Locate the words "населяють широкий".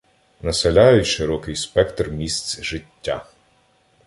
0.41-1.55